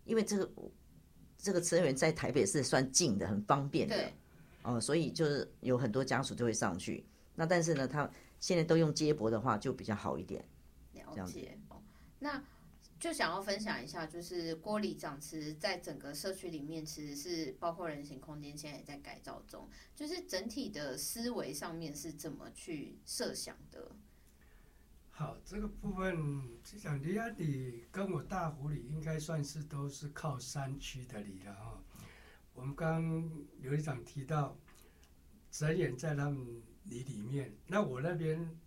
[0.05, 0.51] 因为这个
[1.37, 4.13] 这个慈恩园在台北是算近的，很方便的对。
[4.63, 7.05] 哦，所以就是有很多家属就会上去。
[7.35, 10.45] 那但是呢，他现在都用接驳的话就比较好一点。
[10.93, 11.59] 了解。
[11.69, 11.83] 哦
[12.21, 12.41] 那
[13.01, 19.69] 就想要分享一下，就是郭里长其实在整个社区里面，其实是包括人行空间，现在也在改造中。
[19.97, 23.91] 就是整体的思维上面是怎么去设想的？
[25.15, 31.85] 好，这个部分就讲离安里跟我大湖里应该算是都是靠山区的里了哈。
[32.55, 34.57] 我们刚刚刘局长提到，
[35.51, 38.59] 展演在他们里里面，那我那边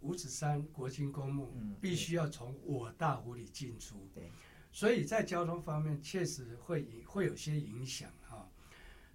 [0.00, 4.30] 五指山国军公墓嗯必须要从我大湖里进出，对，
[4.70, 8.46] 所以在交通方面确实会影会有些影响哈。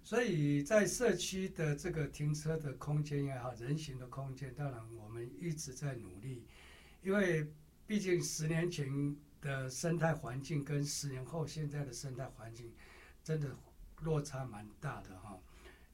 [0.02, 6.46] 所以在社区的这个停车的空间也好，人行的空间，当然我们一直在努力，
[7.02, 7.50] 因为
[7.86, 12.72] 毕竟十年前的生态环境跟十年后现在的生态环境，
[13.24, 13.56] 真的
[14.00, 15.38] 落差蛮大的哈。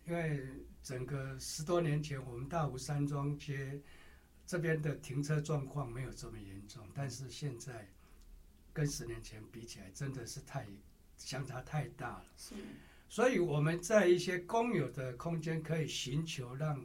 [0.05, 0.47] 因为
[0.83, 3.81] 整个十多年前，我们大湖山庄街
[4.47, 7.88] 这边的停车状况没有这么严重，但是现在
[8.73, 10.66] 跟十年前比起来，真的是太
[11.16, 12.27] 相差太大了。
[12.37, 12.55] 是
[13.09, 16.85] 所以我们在一些公有的空间可以寻求让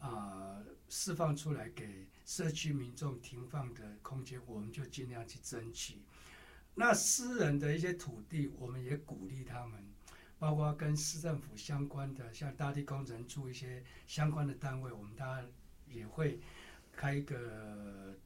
[0.00, 6.00] 啊、释放出来给社区民众停放的空间，我们就尽量去争取。
[6.76, 9.84] 那私人的一些土地，我们也鼓励他们，
[10.38, 15.48] 包括跟市政府相关的，像大地工程处一些相关的单位，我们大家
[15.88, 16.38] 也会
[16.92, 18.16] 开一个，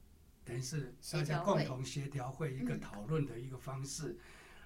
[0.43, 4.15] 等于是大家共同协调会一个讨论的一个方式，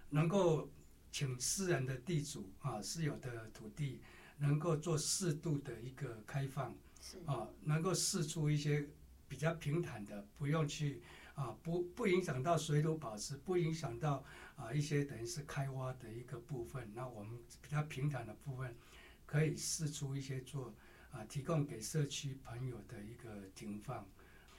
[0.10, 0.69] 能够
[1.13, 4.02] 请私人的地主啊，私有的土地，
[4.38, 8.86] 能够做适度的一个开放是啊，能够试出一些
[9.29, 11.01] 比较平坦的，不用去
[11.35, 14.25] 啊，不不影响到水土保持，不影响到
[14.57, 16.91] 啊一些等于是开挖的一个部分。
[16.93, 18.75] 那我们比较平坦的部分，
[19.25, 20.73] 可以试出一些做
[21.11, 24.05] 啊，提供给社区朋友的一个停放。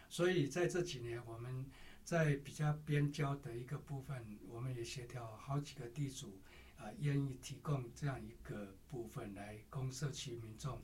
[0.08, 1.66] 所以在这几年，我们
[2.02, 6.40] 在比较边郊的一个部分，我们也协调好几个地主
[6.76, 10.80] 啊，愿意提供这样一个部分来供社区民众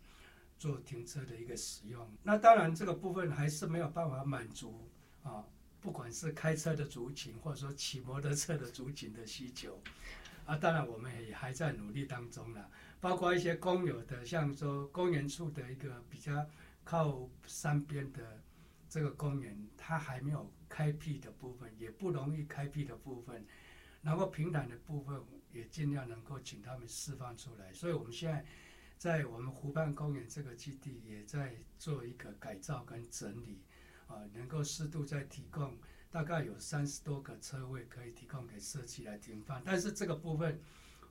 [0.58, 2.08] 做停车的一个使用。
[2.22, 4.88] 那当然，这个部分还是没有办法满足
[5.22, 5.44] 啊，
[5.80, 9.82] 不管是开车的族群，或者说骑摩托车的族群的需求。
[10.44, 16.46] 啊，当然我们也还在努力当中了，包括一些公有的，像说公园处的一个比较
[16.84, 18.40] 靠山边的
[18.88, 23.44] 这个公园，它还没有开辟的部分，也不容易开辟的部分，
[24.02, 27.72] 然后平坦的部分也尽量能够请他们释放出来。
[27.72, 28.44] 所以我们现在
[28.96, 33.62] 在我们湖畔公园这个基地也在做一个改造跟整理，
[34.06, 35.76] 啊，能够适度再提供。
[36.08, 40.58] 大概有三十多个车位可以提供给社区来停放，但是这个部分，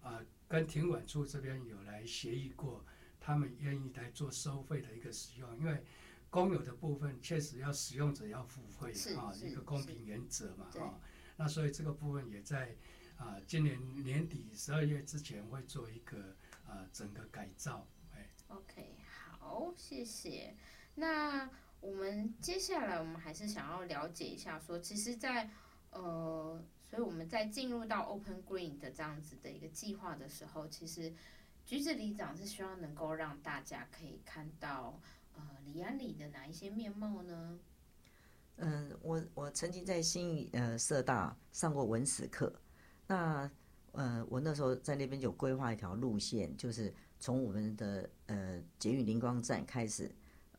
[0.01, 2.83] 啊、跟停管处这边有来协议过，
[3.19, 5.83] 他们愿意来做收费的一个使用，因为
[6.31, 10.99] 公有的部分确实要使用者要付费啊，一个公平原则嘛啊，
[11.37, 12.75] 那所以这个部分也在
[13.17, 18.29] 啊今年年底十二月之前会做一个啊整个改造，哎。
[18.47, 18.95] OK，
[19.39, 20.55] 好，谢谢。
[20.95, 21.49] 那
[21.81, 25.49] 我们接下来我们还是想要了解一下说其实在，
[25.91, 31.13] 呃，所以我们在进入到 Open Green 的这样子的一个计划的时候，其实
[31.65, 34.99] 橘子里长是希望能够让大家可以看到
[35.33, 37.59] 呃李安里的哪一些面貌呢？
[38.57, 42.53] 嗯，我我曾经在新义呃社大上过文史课，
[43.05, 43.51] 那
[43.95, 50.09] 呃我那时候在那边有规划一条路线，就是从我们的呃捷运灵光站开始，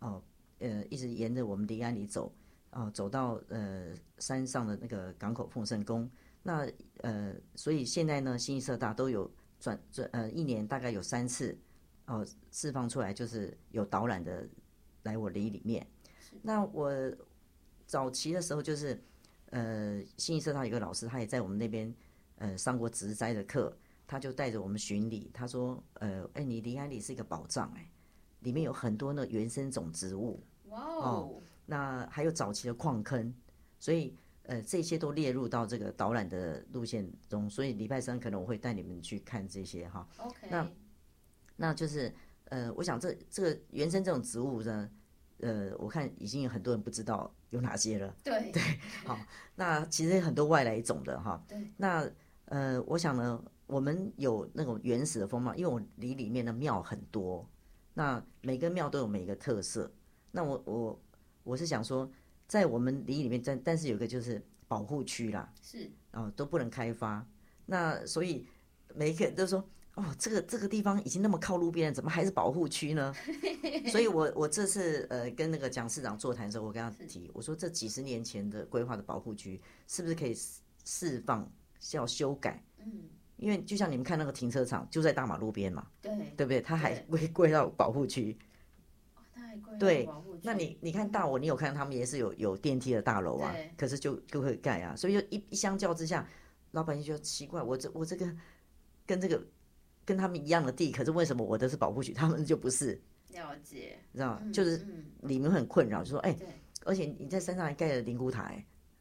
[0.01, 0.23] 哦
[0.59, 2.33] 呃一直沿着我们离安里走，
[2.71, 6.11] 哦走到呃山上的那个港口奉圣宫，
[6.43, 6.69] 那
[7.03, 11.57] 呃所以现在呢新义社大都有转转呃一年大概有三次，
[12.07, 14.47] 哦释放出来就是有导览的
[15.03, 15.87] 来我里里面，
[16.43, 16.91] 那我。
[17.89, 19.01] 早期的时候，就是
[19.51, 21.95] 呃，新义社大有个老师，他也在我们那边
[22.37, 25.31] 呃上过植栽的课，他就带着我们巡礼。
[25.33, 27.91] 他说：“呃，哎，你离安里是一个宝藏，哎，
[28.41, 33.35] 里面有很多那原生种植物，哇哦，那还有早期的矿坑，
[33.79, 37.49] 所以呃，这些都列入到这个导览的路线中。
[37.51, 40.09] 所以礼拜三可能我会带你们去看这些哈。
[40.19, 40.71] OK，那
[41.57, 42.13] 那就是
[42.47, 44.91] 呃，我想这这个原生这种植物呢。”
[45.41, 48.17] 呃，我看已经有很多人不知道有哪些了。
[48.25, 48.63] 对对，
[49.05, 49.19] 好，
[49.55, 51.45] 那其实很多外来种的哈。
[51.47, 51.71] 对。
[51.77, 52.11] 那
[52.47, 57.49] 呃，我想呢，我们有那种原始的风貌，因为我里里面的庙很多，
[57.95, 59.91] 那每个庙都有每个特色。
[60.31, 61.03] 那我我
[61.45, 62.11] 我是想说，
[62.49, 67.27] 在我们里里面，但但是有个就是保护区啦，是啊，都不能开发。
[67.65, 68.47] 那所以
[68.95, 69.65] 每一个人都说。
[69.97, 73.15] 哦，这个这个地方已经那么靠路边，怎么还是保护区呢？
[73.89, 80.37] 所以，我我这次呃跟那个蒋市长座谈的时候，我跟他提，我说这几十年前的规划的保护区，是不是可以
[80.85, 81.51] 释放，
[81.95, 82.65] 要修改？
[82.79, 83.03] 嗯，
[83.37, 86.61] 因为就像你们看那个停车场，就在大马路边嘛，对，对不对？
[86.61, 88.37] 它还会归到保护区。
[89.15, 90.09] 哦，它还归对。
[90.43, 96.27] 那你你看大我，你有看他们也是有有电梯的大楼啊，可是就就会盖啊，所以就一一相较之下，
[96.71, 98.27] 老百姓就奇怪，我这我这个
[99.05, 99.41] 跟这个。
[100.07, 102.93] 跟他们一样的地，可是为什么我的是保护区，他们就不是？
[103.31, 104.53] 了解，知道吗？
[104.53, 104.87] 就是
[105.23, 106.37] 里面很困扰，就说哎，
[106.85, 108.55] 而且你在山上还盖了灵骨塔，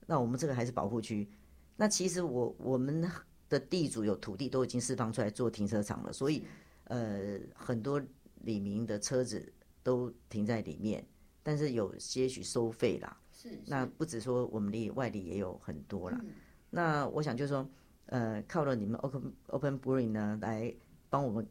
[0.08, 1.30] 那我们这个还是保护区。
[1.76, 3.08] 那其实我我们
[3.50, 6.44] 的地主有土地都已经释放出来做停车场了，所以
[6.86, 8.02] 呃很多
[8.42, 11.06] 里民的车子都停在里面，
[11.44, 13.18] 但是有些许收费啦。
[13.32, 16.20] 是，那不止说我们里外里也有很多啦。
[16.70, 17.70] 那我想就是说，
[18.08, 20.74] 呃，靠了你们 Open Open Bring 呢来。
[21.08, 21.48] 帮我们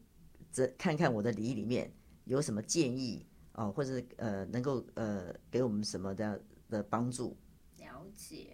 [0.53, 1.91] 这看看我的里里面
[2.25, 7.35] 有什么建议哦，或者呃能够呃给我们什么的的帮助？
[7.79, 8.49] 了解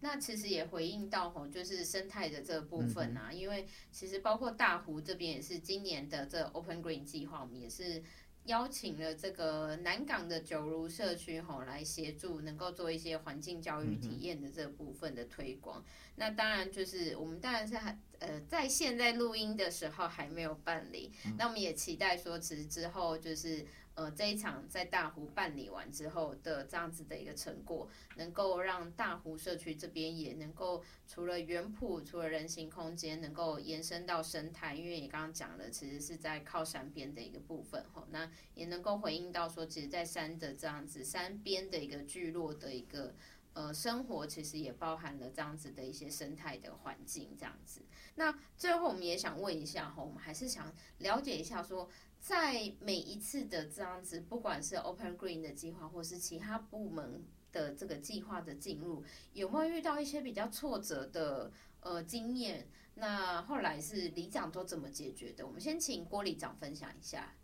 [0.00, 8.02] 那其实也回应到吼，就是生态的这个部分啊，因为其实包括大湖这边也是今年的这 Open Green 计划，我们也是。
[8.46, 15.84] 邀请了这个南港的九如社区吼来协助，能够做一些环境教育体验的这部分的推广。
[16.16, 23.64] 那当然就是我们当然是还呃在现在录音的时候还没有办理，那我们也期待说其实之后就是。
[23.94, 43.14] 呃，这一场在大湖办理完之后的这样子的一个成果，能够让大湖社区这边也能够除了原圃，除了人行空间，能够延伸到生态，因为你刚刚讲了其实是在靠山边的一个部分吼，那也能够回应到说，其实，在山的这样子山边的一个聚落的一个
[43.52, 47.82] 呃生活，其实也包含了这样子的一些生态的环境这样子。
[48.14, 51.88] 那最后我们也想问一下哈，我们还是想了解一下说。
[52.20, 62.68] 在每一次的这样子，不管是 Open Green 的计划，或是其他部门的这个计划的进入，有没有遇到一些比较挫折的呃经验？
[62.96, 65.46] 那后来是里长都怎么解决的？
[65.46, 67.34] 我们先请郭里长分享一下。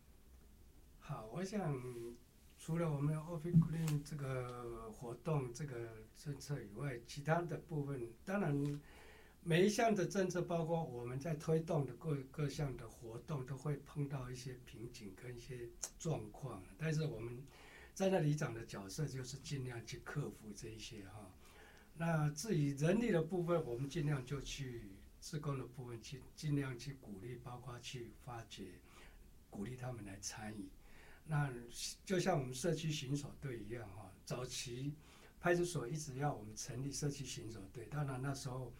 [0.99, 1.75] 好，我想
[2.67, 8.81] 除了我们 Open Green 这个活动、这个政策以外，其他的部分当然。
[9.45, 15.69] 每一项的政策，包括我们在推动的各各项的活动，都会碰到一些瓶颈跟一些
[16.01, 16.61] 状况。
[16.77, 17.41] 但是我们
[17.95, 21.31] 在那里长的角色，就是尽量去克服这一些哈。
[21.95, 28.73] 那至于人力的部分，我们尽量就去自工的部分去尽量去鼓励，包括去发掘，
[29.51, 30.69] 鼓励他们来参与。
[31.27, 31.53] 那
[32.05, 34.95] 就像我们社区巡守队一样哈，早期
[35.41, 38.73] 派出所一直要我们成立社区巡守队，当然那时候。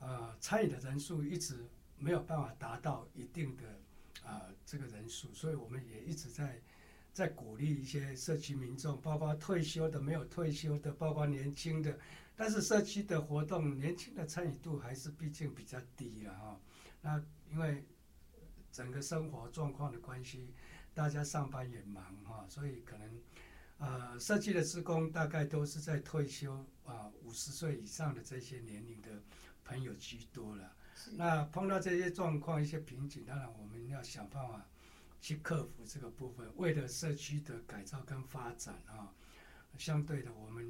[0.00, 1.68] 呃，参与的人数一直
[1.98, 3.80] 没有办法达到一定的
[4.24, 6.62] 啊这个人数，所以我们也一直在
[7.12, 11.98] 在鼓励一些社区民众，包括退休的、没有退休的，包括年轻的。
[12.36, 16.60] 但是社区的活动，年轻的参与度还是毕竟比较低了哈。
[17.00, 17.20] 那
[17.50, 17.84] 因为
[18.70, 20.54] 整个生活状况的关系，
[20.98, 23.22] 大家上班也忙哈，所以可能
[23.78, 26.52] 呃社区的职工大概都是在退休
[26.84, 29.08] 啊五十岁以上的这些年龄的。
[29.68, 30.74] 朋友居多了。
[31.12, 34.66] 那碰到这些状况、一些瓶颈，当然我们要想办法
[35.20, 36.50] 去克服这个部分。
[36.56, 39.12] 为了社区的改造跟发展啊，
[39.76, 40.66] 相对的我们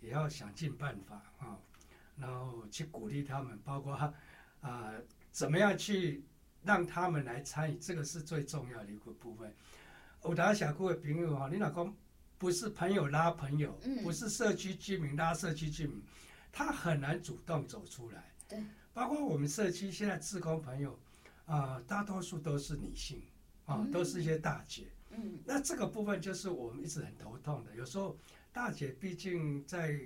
[0.00, 1.58] 也要想尽办法啊，
[2.18, 3.94] 然后去鼓励他们，包括
[4.60, 4.92] 啊
[5.32, 6.22] 怎么样去
[6.68, 9.50] 让他们来参与，这个是最重要的一个部分。
[10.22, 11.96] 有大小各位朋友哈，你老公
[12.36, 16.02] 不是朋友拉朋友，嗯不是社区居民拉社区居民，
[16.52, 18.22] 他很难主动走出来。
[18.46, 18.62] 对。
[18.92, 20.98] 包括我们社区现在志工朋友，
[21.46, 23.22] 啊，大多数都是女性，
[23.64, 24.88] 啊，都是一些大姐。
[25.08, 25.38] 嗯。
[25.46, 27.74] 那这个部分就是我们一直很头痛的。
[27.76, 28.14] 有时候
[28.52, 29.98] 大姐毕竟在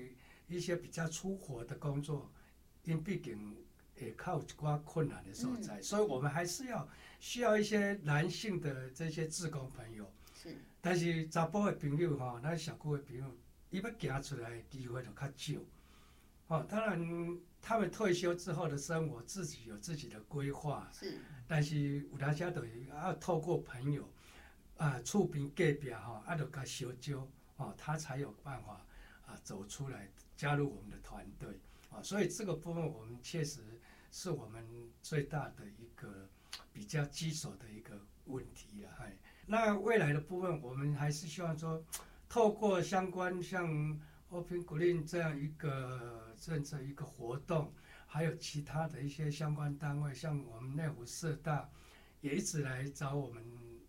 [0.46, 2.30] 一些比较粗活的工作，
[2.84, 3.56] 因毕竟
[4.02, 6.88] 也靠挂困难的所在，所以我们还是要
[7.20, 10.10] 需要一些男性的这些志工朋友。
[10.34, 10.56] 是。
[10.80, 13.24] 但是查甫的朋友哈，那小姑的朋友，
[13.70, 15.60] 伊要行出来的机会就较少。
[16.48, 17.38] 哦，当然。
[17.64, 20.90] 他们退休之后的生活，自己有自己的规划。
[20.92, 21.16] 是。
[21.46, 24.12] 但是有大家等于要透过朋友，
[24.78, 27.24] 啊，触屏隔壁哈，啊，就跟小交，
[27.58, 28.84] 哦，他才有办法
[29.26, 31.60] 啊走出来，加入我们的团队。
[31.88, 33.60] 啊，所以这个部分我们确实
[34.12, 34.64] 是我们
[35.02, 36.28] 最大的一个
[36.72, 38.90] 比较棘手的一个问题了。
[39.00, 41.84] 哎，那未来的部分，我们还是希望说，
[42.28, 43.98] 透过相关像
[44.28, 46.20] Open Green 这样一个。
[46.42, 47.72] 政策一个活动，
[48.04, 51.70] 还有其他的一些相关单位，像我们内湖社大，
[52.20, 53.44] 也一直来找我们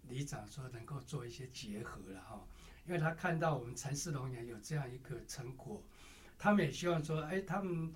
[0.07, 2.45] 里长说能够做一些结合了哈，
[2.85, 5.81] 因为他看到我们城市农园有这样一个成果，
[6.37, 7.91] 他们也希望说，哎，他们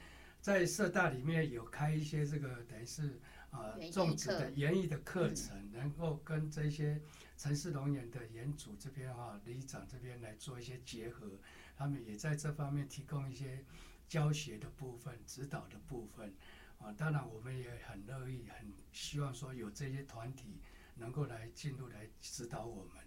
[0.47, 3.19] 在社大里面有开一些这个等于是
[3.49, 7.01] 啊种植的园艺的课程，能够跟这些
[7.35, 11.37] 城市农园的园主这边啊里长这边来做一些结合，
[11.75, 13.65] 他们也在这方面提供一些。
[14.07, 16.33] 教学的部分、指导的部分，
[16.79, 20.61] 啊，当然我们也很乐意、很希望说有这些团体
[20.95, 23.03] 能够来进入来指导我们，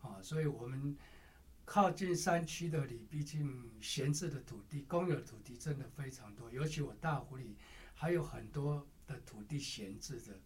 [0.00, 0.96] 啊，所以我们
[1.66, 7.54] 靠近山区的里，毕竟闲置的土地、公有土地真的非常多，尤其我大湖里
[7.94, 10.40] 还有很多的土地闲置的，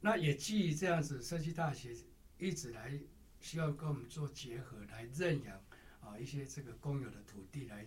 [0.00, 1.94] 那也基于这样子，社区大学
[2.38, 2.98] 一直来
[3.38, 5.60] 希望跟我们做结合，来认养
[6.00, 7.86] 啊一些这个公有的土地来。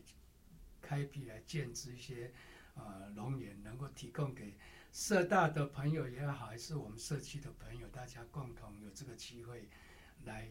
[0.79, 2.31] 开辟来建置一些，
[2.75, 4.55] 呃，农园能够提供给
[4.93, 9.67] 社大的朋友也好，还是我们社区的朋友，大家共同有这个机会
[10.23, 10.47] 来，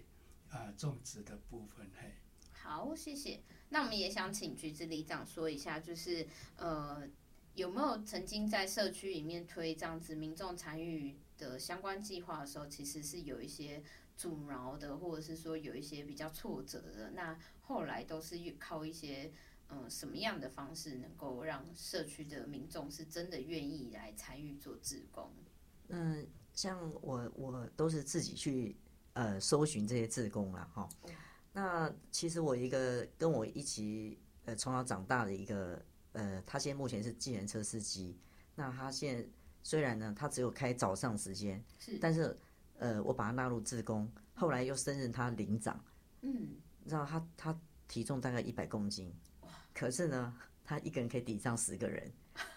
[0.50, 1.90] 呃，种植的部分。
[1.94, 2.12] 嘿，
[2.52, 3.40] 好，谢谢。
[3.68, 6.26] 那我们也想请橘子里长说一下，就是
[6.56, 7.08] 呃，
[7.54, 13.82] 有没有曾经在社区里面推这样子民众参与的相关计划的时候，其实是有一些
[14.16, 17.10] 阻挠的，或者是说有一些比较挫折的。
[17.10, 19.32] 那后来都是靠一些。
[19.68, 25.28] 嗯，什么样的方式能够让社区的民众是真的愿意来参与做志工？
[25.88, 26.24] 嗯，
[26.54, 28.76] 像我我都是自己去
[29.16, 30.86] 呃搜寻这些志工了哈。
[31.52, 38.18] 那其实我一个跟我一起呃从小长大的一个呃，他现在目前是计程车司机。
[38.54, 39.26] 那他现在
[39.62, 42.38] 虽然呢，他只有开早上时间，是，但是
[42.78, 45.82] 呃，我把他纳入志工，后来又升任他领长。
[46.20, 46.32] 嗯，
[46.82, 49.10] 你知道他他体重大概一百公斤。
[49.74, 52.12] 可是呢，他一个人可以抵上十个人。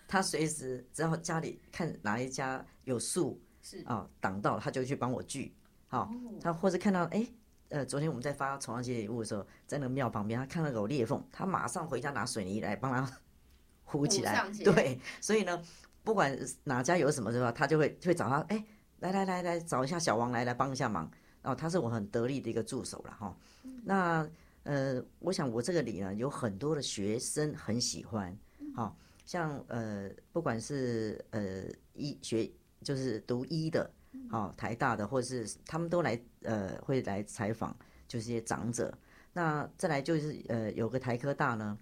[0.08, 5.56] 他随时只要家里看哪一家有树，是啊挡到，他就去帮我锯。
[5.90, 6.10] 好，
[6.40, 7.28] 他或者看到哎，
[7.68, 13.12] 呃，昨天我们在发重阳节礼物的时候，在那个庙旁边，他看到有裂缝，他马上回家拿水泥来帮他
[13.84, 14.50] 糊起来。
[14.64, 15.62] 对，所以呢，
[16.04, 18.64] 不管哪家有什么是吧，他就会会找他，哎，
[19.00, 21.12] 来来来来，找一下小王来来帮一下忙。
[21.42, 23.38] 哦，他是我很得力的一个助手了哈。
[23.84, 24.30] 那。
[24.64, 28.38] 呃，我想我这个里呢，有很多的学生很喜欢，
[28.76, 31.64] 好像呃，不管是呃
[31.94, 32.52] 医学，
[32.84, 33.90] 就是读医的，
[34.30, 37.76] 好台大的，或者是他们都来呃会来采访，
[38.08, 38.98] 就是一些长者。
[39.34, 41.78] 那再来就是呃有个台科大呢，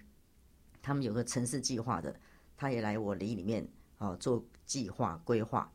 [0.82, 2.16] 他们有个城市计划的，
[2.56, 3.68] 他也来我里里面
[3.98, 5.72] 哦做计划规划。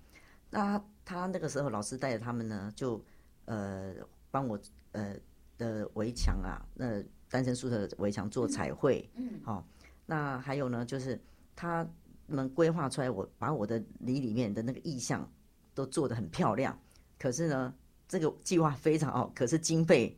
[0.51, 3.05] 那他那个时候老师带着他们呢，就
[3.47, 3.95] 呃
[4.31, 4.59] 帮我
[4.93, 5.17] 呃。
[5.59, 7.01] 的围墙啊，那
[7.31, 9.65] 单身宿舍的围墙做彩绘，嗯，好，
[10.07, 11.21] 那还有呢，就是
[11.55, 11.87] 他
[12.27, 15.31] 们规划出来，我把我的里里面的那个意象
[15.75, 16.79] 都做得很漂亮。
[17.19, 17.73] 可是呢，
[18.09, 20.17] 这个计划非常好，可是经费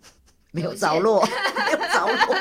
[0.52, 1.24] 没有着落，
[1.66, 2.34] 没有着落，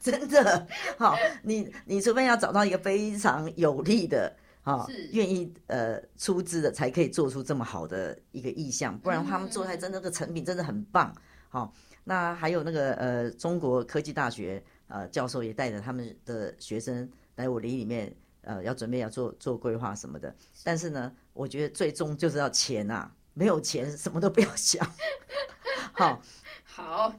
[0.00, 0.66] 真的
[0.98, 11.14] 好，你你除非要找到一个非常有利的，啊，愿意呃出资的，才可以做出这么好的一个意向，不然他们做出来真的个成品真的很棒，
[11.48, 11.72] 好。
[12.08, 18.14] 那还有那个呃，中国科技大学呃教授也带着他们的学生来我里里面
[18.46, 20.34] 呃要准备要做做规划什么的。
[20.64, 24.90] 但是呢，我觉得最终就是要钱啊，没有钱什么都不要想。
[25.92, 26.22] 好，
[26.64, 27.14] 好，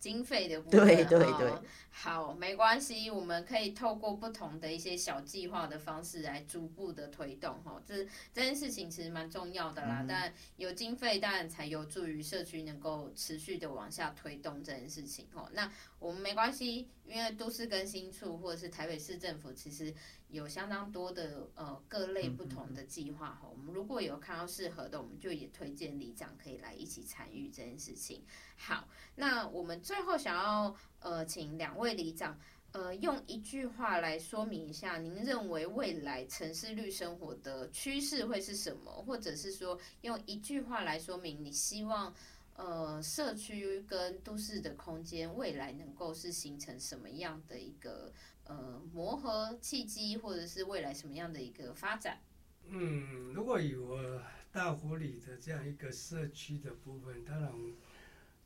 [0.00, 1.52] 经费的部分，对对哦对
[1.98, 10.02] 好，没关系，我们可以透过不同的一些小计划的方式来逐步的推动哈，这这件事情其实蛮重要的啦。
[10.02, 15.48] 嗯但有经费，当然才有助于社区能够持续的往下推动这件事情哈。
[15.54, 19.92] 那我们没关系，因为都市更新处或者是台北市政府其实
[20.28, 23.48] 有相当多的呃各类不同的计划哈。
[23.50, 28.22] 我们如果有看到适合的，我们就也推荐里长可以来一起参与这件事情。
[28.58, 30.74] 好，那我们最后想要
[31.06, 32.36] 呃，请两位里长
[32.72, 38.90] 呃用一句话来说明一下，您认为未来城市绿生活的趋势会是什么？
[39.04, 42.12] 或者是说用一句话来说明你希望
[42.56, 52.18] 呃社区跟都市的空间未来能够是形成什么样的一个呃磨合契机，或者是未来什么样的一个发展？
[52.66, 57.52] 嗯，如果以我大湖里的这样一个社区的部分，当然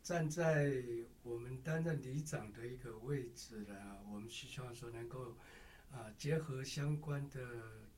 [0.02, 0.82] 站在
[1.22, 3.74] 我们担任里长的一个位置呢，
[4.10, 5.36] 我们是希望说能够
[5.92, 7.40] 啊、结合相关的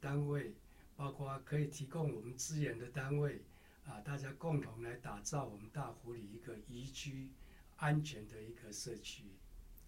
[0.00, 0.54] 单位，
[0.96, 3.42] 包括可以提供我们资源的单位
[3.84, 7.30] 啊、大家共同来打造我们大湖里一个宜居、
[7.76, 9.24] 安全的一个社区。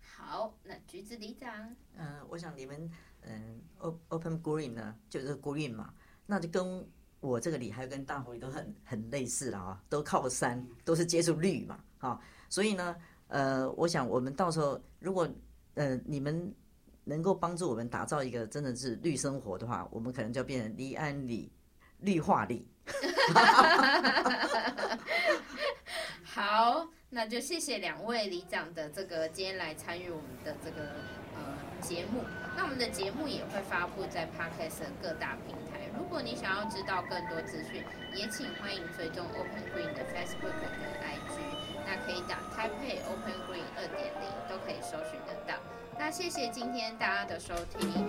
[0.01, 2.91] 好，那橘子里长，嗯、我想你们
[3.23, 5.95] 嗯、o Open Green 呢，就是 Green 嘛，
[6.27, 6.87] 那就跟
[7.21, 12.95] 我这个里还有跟大湖里都很很类似了啊，都靠山，都是接触绿嘛，啊，所以呢，
[13.29, 15.27] 呃，我想我们到时候如果
[15.75, 16.55] 呃你们
[17.05, 21.51] 能够帮助我们打造一个真的是绿生活的话，我们可能就变成离安里
[22.01, 22.69] 绿化里。
[26.23, 30.83] 好，那就谢谢两位里长的这个今天来参与我们的这个
[31.35, 31.41] 呃
[31.81, 32.23] 节目。
[32.57, 35.89] 那我们的节目也会发布在 Podcast 各大平台。
[35.97, 37.83] 如果你想要知道更多资讯，
[38.15, 40.69] 也请欢迎追踪 Open Green 的 Facebook 跟
[41.01, 41.54] IG。
[41.87, 45.59] 那可以打 Taipei Open Green 二点零都可以搜寻得到。
[45.99, 48.07] 那谢谢今天大家的收听。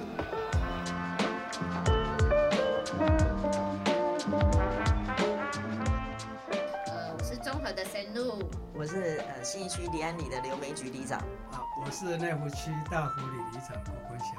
[6.88, 8.42] 呃，我是综合的神路。
[8.74, 11.20] 我是呃新义区离安里的刘梅局里长。
[11.52, 14.36] 啊，我是内湖区大湖里里长郭坤祥。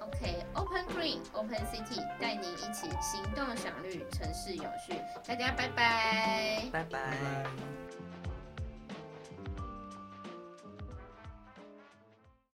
[0.00, 4.94] OK，Open、Green Open City 带您一起行动享绿，城市有序。
[5.26, 6.68] 大家拜拜。
[6.72, 7.79] 拜拜拜拜。